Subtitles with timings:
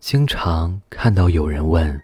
[0.00, 2.02] 经常看到有人问：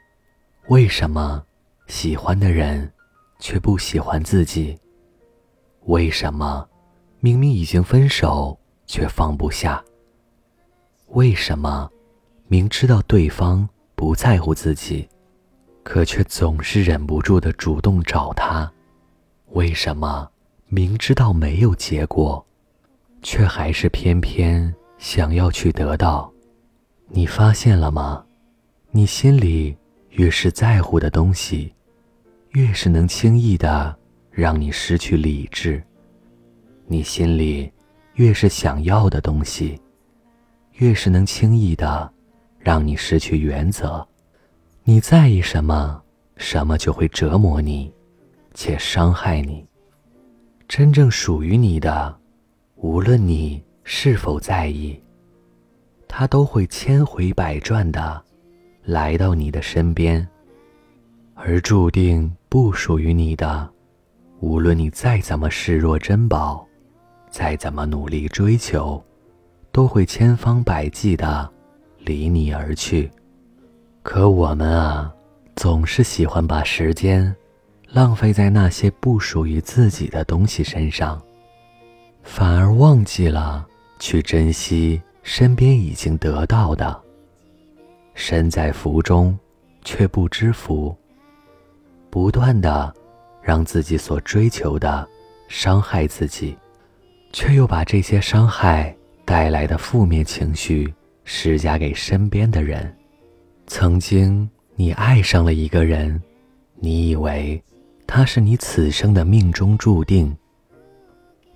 [0.69, 1.43] 为什么
[1.87, 2.93] 喜欢的人
[3.39, 4.79] 却不喜欢自己？
[5.87, 6.69] 为什么
[7.21, 9.83] 明明已经分手却放不下？
[11.09, 11.91] 为什么
[12.49, 15.09] 明知道对方不在乎自己，
[15.83, 18.71] 可却总是忍不住的主动找他？
[19.53, 20.31] 为什么
[20.67, 22.45] 明知道没有结果，
[23.23, 26.31] 却还是偏偏想要去得到？
[27.09, 28.25] 你发现了吗？
[28.91, 29.77] 你心里
[30.11, 31.73] 越是在乎的东西，
[32.51, 33.97] 越是能轻易的
[34.31, 35.81] 让你失去理智；
[36.87, 37.71] 你心里
[38.15, 39.81] 越是想要的东西，
[40.75, 42.13] 越是能轻易的
[42.59, 44.07] 让你失去原则。
[44.83, 46.03] 你在意什么，
[46.37, 47.93] 什么就会折磨你，
[48.53, 49.65] 且伤害你。
[50.67, 52.19] 真正属于你的，
[52.75, 55.01] 无论你是否在意。
[56.19, 58.23] 他都会千回百转的
[58.85, 60.27] 来到你的身边，
[61.35, 63.69] 而注定不属于你的，
[64.41, 66.67] 无论你再怎么视若珍宝，
[67.29, 69.05] 再怎么努力追求，
[69.71, 71.47] 都会千方百计的
[71.99, 73.11] 离你而去。
[74.03, 75.13] 可我们啊，
[75.55, 77.37] 总是喜欢把时间
[77.91, 81.21] 浪费在那些不属于自己的东西身上，
[82.23, 83.67] 反而忘记了
[83.99, 84.99] 去珍惜。
[85.29, 87.03] 身边已经得到的，
[88.15, 89.37] 身在福中，
[89.85, 90.97] 却不知福。
[92.09, 92.95] 不断的
[93.43, 95.07] 让自己所追求的
[95.49, 96.57] 伤害自己，
[97.33, 102.97] 却又把这些伤害带来的负面情绪施加给身边的人。
[103.67, 106.23] 曾经你爱上了一个人，
[106.77, 107.61] 你以为
[108.07, 110.35] 他是你此生的命中注定，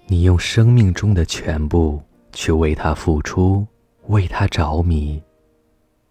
[0.09, 2.03] 你用生命中的全部。
[2.33, 3.67] 去为他付出，
[4.09, 5.23] 为他着迷。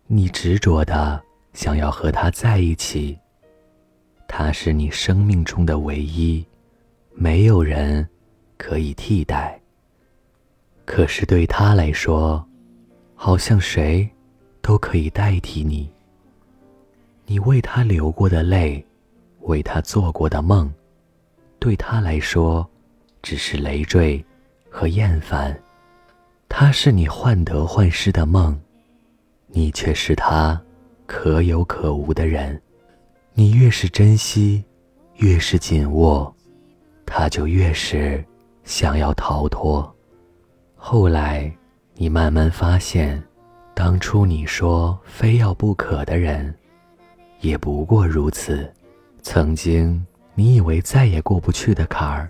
[0.08, 1.22] 你执着的
[1.53, 3.17] 想要和他在一起。
[4.28, 6.45] 他是你生命中的唯一，
[7.14, 8.08] 没有人
[8.58, 9.59] 可以替代。
[10.85, 12.44] 可是对他来说，
[13.16, 14.08] 好像谁
[14.62, 15.90] 都可以代替你。
[17.25, 18.84] 你为他流过的泪，
[19.41, 20.72] 为他做过的梦，
[21.59, 22.68] 对他来说，
[23.22, 24.24] 只是累赘
[24.69, 25.56] 和厌烦。
[26.62, 28.53] 他是你患得患失的梦，
[29.47, 30.62] 你却是他
[31.06, 32.62] 可有可无的人。
[33.34, 34.62] 你越是珍惜，
[35.16, 36.36] 越是紧握，
[37.06, 38.22] 他就越是
[38.66, 39.90] 想要逃脱。
[40.75, 41.50] 后来，
[41.94, 43.24] 你慢慢发现，
[43.74, 46.53] 当初你说非要不可的人，
[47.40, 48.70] 也不过如此。
[49.22, 50.06] 曾经
[50.36, 52.30] 你以为再也过不去的坎儿，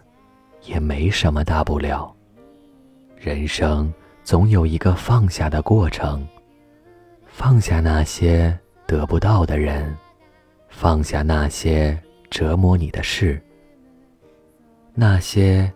[0.65, 2.15] 也没什么大不了。
[3.17, 3.91] 人生。
[4.29, 6.23] 总有一个放下的过程，
[7.25, 9.97] 放下那些得不到的人，
[10.69, 13.41] 放下那些折磨你的事，
[14.93, 15.73] 那些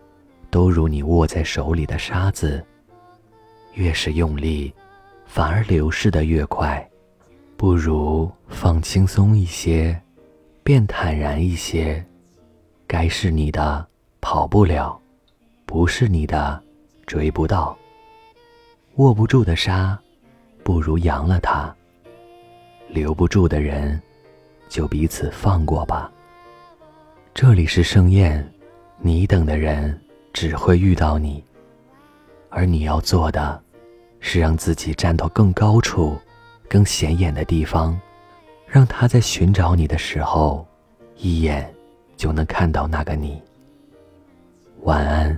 [0.50, 2.64] 都如你握在手里的沙子，
[3.72, 4.72] 越是用力，
[5.26, 6.88] 反而流逝的越快。
[7.56, 10.00] 不如放轻松一些，
[10.62, 12.06] 变坦然一些。
[12.86, 13.84] 该是你的
[14.20, 14.96] 跑不了，
[15.66, 16.62] 不是你的
[17.04, 17.76] 追不到。
[18.96, 19.98] 握不住的沙，
[20.62, 21.74] 不如扬了它；
[22.88, 24.00] 留不住的人，
[24.68, 26.12] 就彼此放过吧。
[27.34, 28.48] 这里是盛宴，
[28.98, 30.00] 你等的人
[30.32, 31.42] 只会遇到你，
[32.50, 33.60] 而你要做的，
[34.20, 36.16] 是让自己站到更高处、
[36.68, 38.00] 更显眼的地方，
[38.64, 40.64] 让他在寻找你的时候，
[41.16, 41.68] 一眼
[42.16, 43.42] 就能看到那个你。
[44.82, 45.36] 晚安。